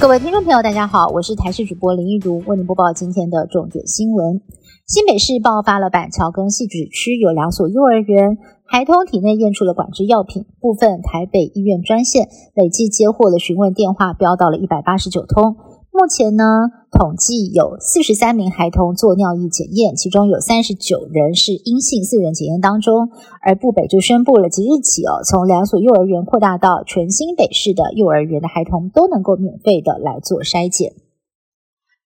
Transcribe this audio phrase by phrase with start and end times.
[0.00, 4.40] 各位听众朋友，大家好，我是台视主播林一如，为您播报今天的重点新闻。
[4.86, 15.56] 新北市爆发了板桥跟戏子区有两所幼儿园孩童体内验出了管制药品，部分台北医院专线累计接获的询问电话飙到了一百八十九通。
[15.90, 16.44] 目前呢，
[16.98, 23.10] 统计有四十三名孩童做尿液检验，其中有三十九人是阴性，四人检验当中。
[23.40, 30.92] 而部北就宣布了，即日起哦，从两所幼儿园扩大到全新北市的幼儿园的孩童都能够免费的来做筛检。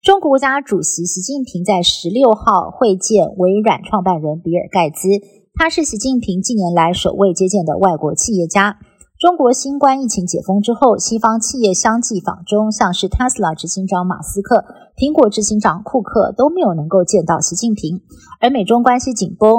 [0.00, 5.06] 中国国家主席习近平在十六号会见微软创办人比尔盖茨，
[5.52, 8.78] 他是习近平近年来首位接见的外国企业家。
[9.18, 14.64] 中国新冠疫情解封之后，西方企业相继访中，像是 Tesla 执行长马斯克、
[14.94, 18.00] 苹果执行长库克都没有能够见到习近平。
[18.40, 19.50] 而美中关系紧绷，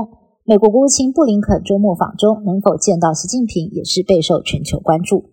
[0.46, 5.28] 美国国务卿布林肯周末访中，能否见到习近平也是备受全球关注。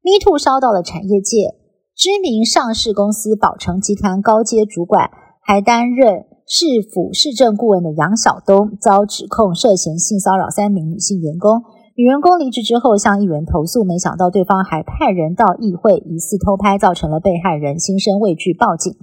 [0.00, 1.52] Me Too 烧到了产业界，
[1.94, 5.10] 知名上市公司宝成集团高阶主管，
[5.42, 11.60] 还担任市府市政顾问的杨晓东，遭指控涉嫌性骚扰三名女性员工。
[11.94, 18.96] 女员工离职之后向议员投诉，没想到对方还派人到议会疑似偷拍，造成了被害人心生畏惧报警，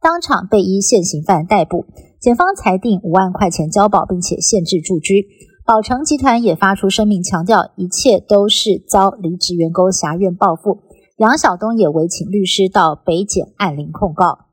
[0.00, 1.84] 当场被依现行犯逮捕。
[2.18, 5.26] 检方裁定五万块钱交保，并且限制住居。
[5.66, 10.80] 宝成集团也发出声明，强调一切都是遭离职员工挟怨报复。
[11.18, 14.46] 杨晓东也委请律师到北检按铃控告。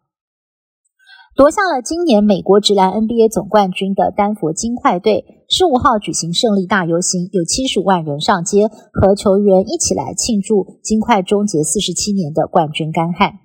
[1.35, 13.40] 夺下了今年美国职篮 NBA 总冠军的丹佛金块队，十五号举行胜利大游行，有七十五万人上街，和球员一起来庆祝金块终结四十七年的冠军干旱。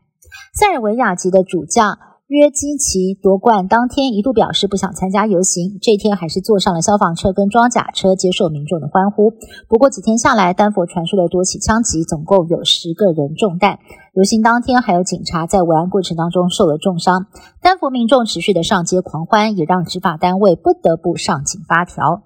[0.59, 1.99] 塞尔维亚籍的主将。
[2.33, 9.35] 约基奇夺冠当天一度表示不想参加游行，这天还是坐上了消防车跟装甲车接受民众的欢呼。
[9.69, 13.81] 不过几天下来，丹佛传出了多起枪击，总共有十个人中弹。
[14.15, 17.27] 游行当天还有警察在维安过程当中受了重伤。
[17.61, 22.23] 丹佛民众持续的上街狂欢，也让执法单位不得不上紧发条。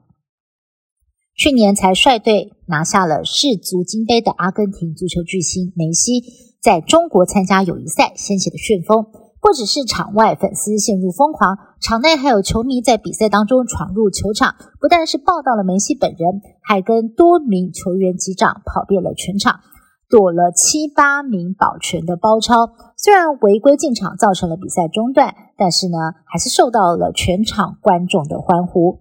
[1.36, 6.22] 去年才率队拿下了世足金杯的阿根廷足球巨星梅西，
[6.62, 9.04] 在中国参加友谊赛掀起的旋风。
[9.46, 19.60] 不只是场外粉丝陷入疯狂，场内还有球迷在比赛当中闯入球场，不但是报道了梅西本人，还跟多名球员击掌，跑遍了全场，
[20.10, 22.70] 躲了七八名保全的包抄。
[22.96, 28.98] 虽然违规进场造成了比赛中断，但是呢，还是受到了全场观众的欢呼。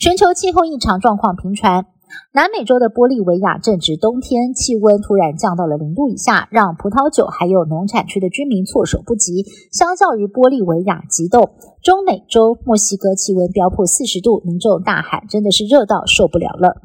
[0.00, 1.86] 全球气候异常状况频传。
[2.32, 9.44] 南美洲的玻利维亚正值冬天，气温突然降到了零度以下，让葡萄酒还有农产区的居民措手不及。
[9.70, 11.50] 相较于玻利维亚极冻，
[11.82, 16.82] 中美洲墨西哥气温飙破四十度，民众大喊：“真的是热到受不了了！”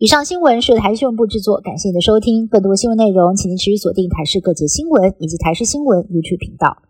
[0.00, 2.48] 以上新闻是台新闻部制作，感谢您的收听。
[2.48, 6.89] 更多新闻内容，请您持续锁定台视各节新闻以及台视新闻 YouTube 频道。